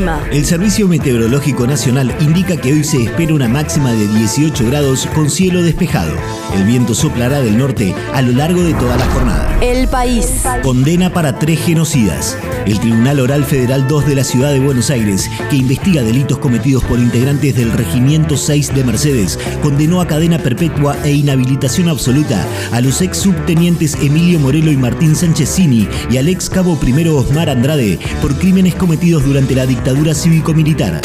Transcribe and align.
El 0.00 0.06
clima. 0.06 0.24
El 0.32 0.46
Servicio 0.46 0.88
Meteorológico 0.88 1.66
Nacional 1.66 2.14
indica 2.20 2.56
que 2.56 2.72
hoy 2.72 2.84
se 2.84 3.04
espera 3.04 3.34
una 3.34 3.48
máxima 3.48 3.92
de 3.92 4.08
18 4.08 4.66
grados 4.66 5.06
con 5.14 5.28
cielo 5.28 5.62
despejado. 5.62 6.14
El 6.54 6.64
viento 6.64 6.94
soplará 6.94 7.40
del 7.40 7.58
norte 7.58 7.94
a 8.14 8.22
lo 8.22 8.32
largo 8.32 8.62
de 8.62 8.72
toda 8.74 8.96
la 8.96 9.04
jornada. 9.06 9.58
El 9.60 9.88
país. 9.88 10.44
Condena 10.62 11.12
para 11.12 11.38
tres 11.38 11.60
genocidas. 11.60 12.38
El 12.66 12.78
Tribunal 12.80 13.20
Oral 13.20 13.44
Federal 13.44 13.86
2 13.88 14.06
de 14.06 14.14
la 14.14 14.24
Ciudad 14.24 14.52
de 14.52 14.60
Buenos 14.60 14.90
Aires, 14.90 15.30
que 15.50 15.56
investiga 15.56 16.02
delitos 16.02 16.38
cometidos 16.38 16.84
por 16.84 16.98
integrantes 16.98 17.56
del 17.56 17.72
Regimiento 17.72 18.36
6 18.36 18.74
de 18.74 18.84
Mercedes, 18.84 19.38
condenó 19.62 20.00
a 20.00 20.06
cadena 20.06 20.38
perpetua 20.38 20.96
e 21.04 21.12
inhabilitación 21.12 21.88
absoluta 21.88 22.46
a 22.72 22.80
los 22.80 23.00
ex 23.00 23.18
subtenientes 23.18 23.96
Emilio 24.00 24.38
Morelo 24.38 24.70
y 24.70 24.76
Martín 24.76 25.16
Sánchezini 25.16 25.88
y 26.10 26.18
al 26.18 26.28
ex 26.28 26.50
cabo 26.50 26.78
primero 26.78 27.16
Osmar 27.16 27.48
Andrade 27.48 27.98
por 28.20 28.36
crímenes 28.36 28.74
cometidos 28.74 29.24
durante 29.24 29.54
la 29.54 29.66
dictadura 29.66 29.89
cívico-militar. 30.14 31.00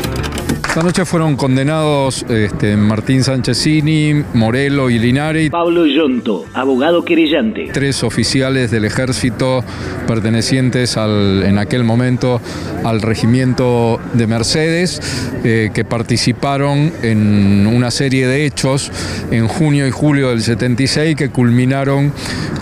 Esta 0.68 0.84
noche 0.84 1.06
fueron 1.06 1.38
condenados 1.38 2.24
este, 2.30 2.76
Martín 2.76 3.24
Sánchezini, 3.24 4.24
Morelo 4.34 4.90
y 4.90 5.00
Linares. 5.00 5.50
Pablo 5.50 5.86
Yonto, 5.86 6.46
abogado 6.54 7.04
querellante. 7.04 7.70
Tres 7.74 8.04
oficiales 8.04 8.72
del 8.72 8.86
ejército 8.86 9.64
pertenecientes 10.06 10.98
al, 10.98 11.44
en 11.44 11.58
aquel 11.58 11.84
momento 11.84 12.42
al 12.84 13.02
regimiento 13.02 14.00
de 14.14 14.28
Mercedes 14.28 15.02
eh, 15.44 15.72
que 15.74 15.86
participaron 15.86 16.92
en 17.02 17.68
una 17.68 17.90
serie 17.90 18.28
de 18.28 18.46
hechos 18.46 18.92
en 19.32 19.48
junio 19.48 19.88
y 19.88 19.92
julio 19.92 20.30
del 20.30 20.42
76 20.42 21.16
que 21.16 21.30
culminaron 21.30 22.12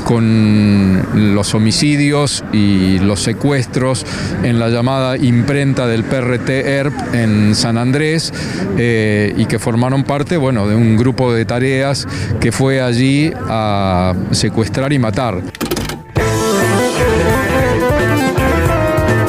con 0.03 1.33
los 1.33 1.53
homicidios 1.55 2.43
y 2.51 2.99
los 2.99 3.21
secuestros 3.21 4.05
en 4.43 4.59
la 4.59 4.69
llamada 4.69 5.17
imprenta 5.17 5.87
del 5.87 6.03
PRT 6.03 6.49
ERP 6.49 6.93
en 7.13 7.55
San 7.55 7.77
Andrés 7.77 8.33
eh, 8.77 9.33
y 9.37 9.45
que 9.45 9.59
formaron 9.59 10.03
parte 10.03 10.37
bueno, 10.37 10.67
de 10.67 10.75
un 10.75 10.97
grupo 10.97 11.33
de 11.33 11.45
tareas 11.45 12.07
que 12.39 12.51
fue 12.51 12.81
allí 12.81 13.31
a 13.47 14.13
secuestrar 14.31 14.93
y 14.93 14.99
matar. 14.99 15.41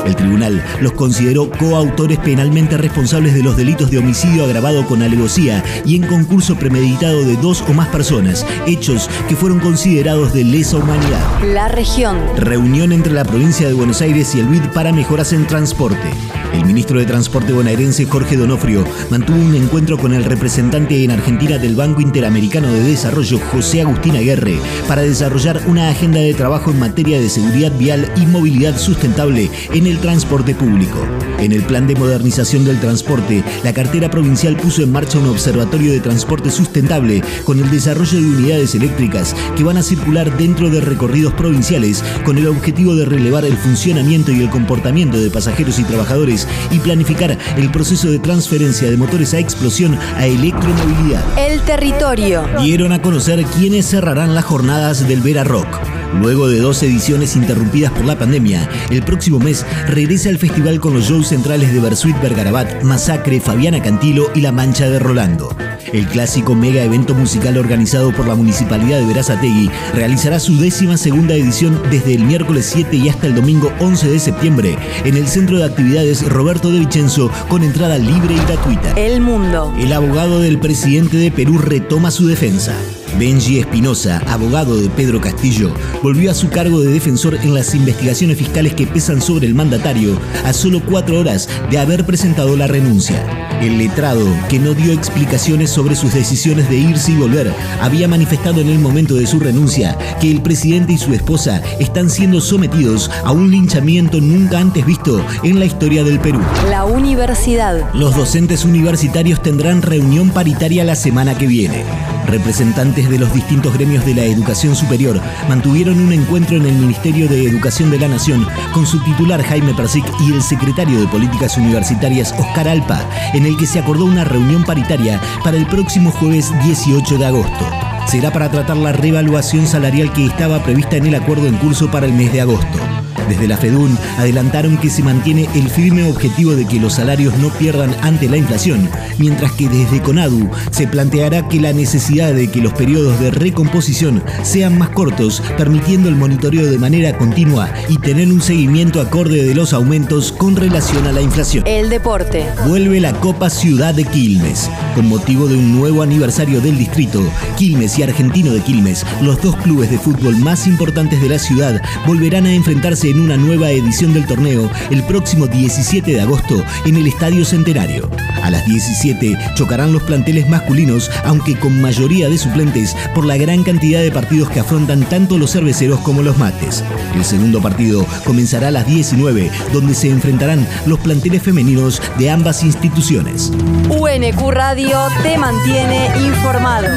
El 0.06 0.16
tribunal 0.16 0.62
los 0.80 0.92
consideró 0.92 1.50
coautores 1.50 2.18
penalmente 2.18 2.76
responsables 2.76 3.34
de 3.34 3.42
los 3.42 3.56
delitos 3.56 3.90
de 3.90 3.98
homicidio 3.98 4.44
agravado 4.44 4.86
con 4.86 5.02
alevosía 5.02 5.62
y 5.84 5.96
en 5.96 6.06
concurso 6.06 6.56
premeditado 6.56 7.24
de 7.24 7.36
dos 7.36 7.62
o 7.68 7.72
más 7.72 7.88
personas, 7.88 8.46
hechos 8.66 9.08
que 9.28 9.36
fueron 9.36 9.60
considerados 9.60 10.32
de 10.32 10.44
lesa 10.44 10.76
humanidad. 10.76 11.20
La 11.52 11.68
región. 11.68 12.18
Reunión 12.36 12.92
entre 12.92 13.12
la 13.12 13.24
provincia 13.24 13.66
de 13.66 13.74
Buenos 13.74 14.00
Aires 14.00 14.34
y 14.34 14.40
el 14.40 14.46
BID 14.46 14.62
para 14.74 14.92
mejoras 14.92 15.32
en 15.32 15.46
transporte. 15.46 16.10
El 16.54 16.66
ministro 16.66 17.00
de 17.00 17.04
Transporte 17.04 17.52
bonaerense 17.52 18.06
Jorge 18.06 18.36
Donofrio 18.36 18.84
mantuvo 19.10 19.38
un 19.38 19.56
encuentro 19.56 19.98
con 19.98 20.14
el 20.14 20.24
representante 20.24 21.02
en 21.02 21.10
Argentina 21.10 21.58
del 21.58 21.74
Banco 21.74 22.00
Interamericano 22.00 22.72
de 22.72 22.80
Desarrollo, 22.80 23.40
José 23.50 23.82
Agustín 23.82 24.16
Aguerre, 24.16 24.56
para 24.86 25.02
desarrollar 25.02 25.60
una 25.66 25.88
agenda 25.88 26.20
de 26.20 26.32
trabajo 26.32 26.70
en 26.70 26.78
materia 26.78 27.20
de 27.20 27.28
seguridad 27.28 27.72
vial 27.76 28.10
y 28.16 28.26
movilidad 28.26 28.78
sustentable 28.78 29.50
en 29.72 29.86
el 29.88 29.93
transporte 29.98 30.54
público. 30.54 30.98
En 31.38 31.52
el 31.52 31.62
plan 31.62 31.86
de 31.86 31.94
modernización 31.94 32.64
del 32.64 32.80
transporte, 32.80 33.44
la 33.62 33.72
cartera 33.72 34.10
provincial 34.10 34.56
puso 34.56 34.82
en 34.82 34.92
marcha 34.92 35.18
un 35.18 35.28
observatorio 35.28 35.92
de 35.92 36.00
transporte 36.00 36.50
sustentable 36.50 37.22
con 37.44 37.58
el 37.58 37.70
desarrollo 37.70 38.20
de 38.20 38.26
unidades 38.26 38.74
eléctricas 38.74 39.34
que 39.56 39.64
van 39.64 39.76
a 39.76 39.82
circular 39.82 40.36
dentro 40.36 40.70
de 40.70 40.80
recorridos 40.80 41.34
provinciales 41.34 42.02
con 42.24 42.38
el 42.38 42.46
objetivo 42.46 42.94
de 42.96 43.04
relevar 43.04 43.44
el 43.44 43.56
funcionamiento 43.56 44.32
y 44.32 44.40
el 44.40 44.50
comportamiento 44.50 45.18
de 45.18 45.30
pasajeros 45.30 45.78
y 45.78 45.84
trabajadores 45.84 46.48
y 46.70 46.78
planificar 46.78 47.36
el 47.56 47.70
proceso 47.70 48.10
de 48.10 48.18
transferencia 48.18 48.90
de 48.90 48.96
motores 48.96 49.34
a 49.34 49.38
explosión 49.38 49.98
a 50.16 50.26
electromovilidad. 50.26 51.24
El 51.38 51.60
territorio. 51.62 52.44
Dieron 52.60 52.92
a 52.92 53.02
conocer 53.02 53.44
quiénes 53.44 53.86
cerrarán 53.86 54.34
las 54.34 54.44
jornadas 54.44 55.06
del 55.06 55.20
Vera 55.20 55.44
Rock. 55.44 56.03
Luego 56.20 56.48
de 56.48 56.60
dos 56.60 56.82
ediciones 56.82 57.36
interrumpidas 57.36 57.92
por 57.92 58.04
la 58.04 58.18
pandemia, 58.18 58.68
el 58.90 59.02
próximo 59.02 59.38
mes 59.38 59.66
regresa 59.88 60.28
al 60.28 60.38
festival 60.38 60.80
con 60.80 60.94
los 60.94 61.04
shows 61.04 61.28
centrales 61.28 61.72
de 61.72 61.80
Bersuit 61.80 62.20
Bergarabat, 62.20 62.82
Masacre, 62.82 63.40
Fabiana 63.40 63.82
Cantilo 63.82 64.30
y 64.34 64.40
La 64.40 64.52
Mancha 64.52 64.88
de 64.88 64.98
Rolando. 64.98 65.54
El 65.92 66.06
clásico 66.08 66.54
mega 66.54 66.82
evento 66.82 67.14
musical 67.14 67.56
organizado 67.56 68.12
por 68.12 68.26
la 68.26 68.34
Municipalidad 68.34 68.98
de 68.98 69.06
Verazategui 69.06 69.70
realizará 69.94 70.40
su 70.40 70.58
décima 70.58 70.96
segunda 70.96 71.34
edición 71.34 71.80
desde 71.90 72.14
el 72.14 72.24
miércoles 72.24 72.68
7 72.72 72.96
y 72.96 73.08
hasta 73.08 73.26
el 73.26 73.34
domingo 73.34 73.72
11 73.80 74.10
de 74.10 74.18
septiembre 74.18 74.78
en 75.04 75.16
el 75.16 75.28
Centro 75.28 75.58
de 75.58 75.64
Actividades 75.64 76.28
Roberto 76.28 76.70
de 76.70 76.80
Vicenzo 76.80 77.30
con 77.48 77.62
entrada 77.62 77.98
libre 77.98 78.34
y 78.34 78.38
gratuita. 78.38 78.92
El 78.92 79.20
mundo. 79.20 79.72
El 79.78 79.92
abogado 79.92 80.40
del 80.40 80.58
presidente 80.58 81.16
de 81.16 81.30
Perú 81.30 81.58
retoma 81.58 82.10
su 82.10 82.26
defensa. 82.26 82.74
Benji 83.18 83.60
Espinosa, 83.60 84.20
abogado 84.28 84.76
de 84.76 84.88
Pedro 84.90 85.20
Castillo, 85.20 85.72
volvió 86.02 86.30
a 86.30 86.34
su 86.34 86.48
cargo 86.48 86.80
de 86.80 86.92
defensor 86.92 87.36
en 87.36 87.54
las 87.54 87.74
investigaciones 87.74 88.38
fiscales 88.38 88.74
que 88.74 88.86
pesan 88.86 89.22
sobre 89.22 89.46
el 89.46 89.54
mandatario 89.54 90.18
a 90.44 90.52
solo 90.52 90.82
cuatro 90.84 91.20
horas 91.20 91.48
de 91.70 91.78
haber 91.78 92.04
presentado 92.04 92.56
la 92.56 92.66
renuncia. 92.66 93.24
El 93.60 93.78
letrado, 93.78 94.26
que 94.48 94.58
no 94.58 94.74
dio 94.74 94.92
explicaciones 94.92 95.70
sobre 95.70 95.94
sus 95.94 96.12
decisiones 96.12 96.68
de 96.68 96.76
irse 96.76 97.12
y 97.12 97.16
volver, 97.16 97.52
había 97.80 98.08
manifestado 98.08 98.60
en 98.60 98.68
el 98.68 98.80
momento 98.80 99.14
de 99.14 99.26
su 99.26 99.38
renuncia 99.38 99.96
que 100.20 100.30
el 100.30 100.42
presidente 100.42 100.92
y 100.92 100.98
su 100.98 101.14
esposa 101.14 101.62
están 101.78 102.10
siendo 102.10 102.40
sometidos 102.40 103.10
a 103.24 103.30
un 103.30 103.50
linchamiento 103.50 104.20
nunca 104.20 104.58
antes 104.58 104.84
visto 104.84 105.24
en 105.44 105.60
la 105.60 105.66
historia 105.66 106.02
del 106.02 106.18
Perú. 106.18 106.40
La 106.68 106.84
universidad. 106.84 107.94
Los 107.94 108.16
docentes 108.16 108.64
universitarios 108.64 109.40
tendrán 109.40 109.82
reunión 109.82 110.30
paritaria 110.30 110.84
la 110.84 110.96
semana 110.96 111.38
que 111.38 111.46
viene. 111.46 111.84
Representantes 112.26 113.03
de 113.08 113.18
los 113.18 113.32
distintos 113.32 113.74
gremios 113.74 114.04
de 114.04 114.14
la 114.14 114.24
educación 114.24 114.74
superior 114.74 115.20
mantuvieron 115.48 116.00
un 116.00 116.12
encuentro 116.12 116.56
en 116.56 116.66
el 116.66 116.74
Ministerio 116.74 117.28
de 117.28 117.44
Educación 117.44 117.90
de 117.90 117.98
la 117.98 118.08
Nación 118.08 118.46
con 118.72 118.86
su 118.86 119.02
titular 119.02 119.42
Jaime 119.42 119.74
Persic 119.74 120.04
y 120.20 120.32
el 120.32 120.42
secretario 120.42 121.00
de 121.00 121.08
Políticas 121.08 121.56
Universitarias 121.56 122.34
Oscar 122.38 122.68
Alpa, 122.68 123.08
en 123.32 123.46
el 123.46 123.56
que 123.56 123.66
se 123.66 123.78
acordó 123.78 124.04
una 124.04 124.24
reunión 124.24 124.64
paritaria 124.64 125.20
para 125.42 125.56
el 125.56 125.66
próximo 125.66 126.10
jueves 126.10 126.52
18 126.64 127.18
de 127.18 127.26
agosto. 127.26 127.70
Será 128.06 128.32
para 128.32 128.50
tratar 128.50 128.76
la 128.76 128.92
revaluación 128.92 129.66
salarial 129.66 130.12
que 130.12 130.26
estaba 130.26 130.62
prevista 130.62 130.96
en 130.96 131.06
el 131.06 131.14
acuerdo 131.14 131.46
en 131.46 131.56
curso 131.56 131.90
para 131.90 132.06
el 132.06 132.12
mes 132.12 132.32
de 132.32 132.42
agosto. 132.42 132.93
Desde 133.28 133.48
la 133.48 133.56
FEDUN 133.56 133.96
adelantaron 134.18 134.76
que 134.78 134.90
se 134.90 135.02
mantiene 135.02 135.48
el 135.54 135.68
firme 135.68 136.08
objetivo 136.08 136.54
de 136.54 136.66
que 136.66 136.80
los 136.80 136.94
salarios 136.94 137.36
no 137.38 137.48
pierdan 137.50 137.94
ante 138.02 138.28
la 138.28 138.36
inflación, 138.36 138.88
mientras 139.18 139.52
que 139.52 139.68
desde 139.68 140.02
CONADU 140.02 140.50
se 140.70 140.86
planteará 140.86 141.48
que 141.48 141.60
la 141.60 141.72
necesidad 141.72 142.32
de 142.34 142.48
que 142.48 142.60
los 142.60 142.72
periodos 142.74 143.18
de 143.20 143.30
recomposición 143.30 144.22
sean 144.42 144.78
más 144.78 144.90
cortos, 144.90 145.42
permitiendo 145.56 146.08
el 146.08 146.16
monitoreo 146.16 146.70
de 146.70 146.78
manera 146.78 147.16
continua 147.16 147.72
y 147.88 147.98
tener 147.98 148.28
un 148.28 148.42
seguimiento 148.42 149.00
acorde 149.00 149.42
de 149.44 149.54
los 149.54 149.72
aumentos 149.72 150.32
con 150.32 150.56
relación 150.56 151.06
a 151.06 151.12
la 151.12 151.22
inflación. 151.22 151.64
El 151.66 151.88
deporte. 151.88 152.46
Vuelve 152.66 153.00
la 153.00 153.12
Copa 153.14 153.50
Ciudad 153.50 153.94
de 153.94 154.04
Quilmes. 154.04 154.70
Con 154.94 155.08
motivo 155.08 155.48
de 155.48 155.56
un 155.56 155.78
nuevo 155.78 156.02
aniversario 156.02 156.60
del 156.60 156.78
distrito, 156.78 157.22
Quilmes 157.56 157.98
y 157.98 158.02
Argentino 158.02 158.52
de 158.52 158.60
Quilmes, 158.60 159.04
los 159.22 159.40
dos 159.40 159.56
clubes 159.56 159.90
de 159.90 159.98
fútbol 159.98 160.36
más 160.36 160.66
importantes 160.66 161.20
de 161.20 161.28
la 161.28 161.38
ciudad, 161.38 161.80
volverán 162.06 162.46
a 162.46 162.52
enfrentarse 162.52 163.13
en 163.14 163.20
una 163.20 163.36
nueva 163.36 163.70
edición 163.70 164.12
del 164.12 164.26
torneo 164.26 164.70
el 164.90 165.02
próximo 165.04 165.46
17 165.46 166.12
de 166.12 166.20
agosto 166.20 166.62
en 166.84 166.96
el 166.96 167.06
Estadio 167.06 167.44
Centenario. 167.44 168.10
A 168.42 168.50
las 168.50 168.66
17 168.66 169.38
chocarán 169.54 169.92
los 169.92 170.02
planteles 170.02 170.48
masculinos, 170.48 171.10
aunque 171.24 171.58
con 171.58 171.80
mayoría 171.80 172.28
de 172.28 172.36
suplentes 172.36 172.96
por 173.14 173.24
la 173.24 173.36
gran 173.36 173.62
cantidad 173.62 174.02
de 174.02 174.10
partidos 174.10 174.50
que 174.50 174.60
afrontan 174.60 175.08
tanto 175.08 175.38
los 175.38 175.52
cerveceros 175.52 176.00
como 176.00 176.22
los 176.22 176.36
mates. 176.36 176.84
El 177.14 177.24
segundo 177.24 177.62
partido 177.62 178.04
comenzará 178.24 178.68
a 178.68 178.72
las 178.72 178.86
19, 178.86 179.50
donde 179.72 179.94
se 179.94 180.10
enfrentarán 180.10 180.66
los 180.86 180.98
planteles 180.98 181.42
femeninos 181.42 182.02
de 182.18 182.30
ambas 182.30 182.62
instituciones. 182.62 183.52
UNQ 183.88 184.50
Radio 184.50 184.98
te 185.22 185.38
mantiene 185.38 186.08
informado. 186.26 186.88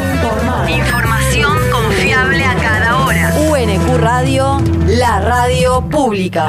Pública. 5.82 6.48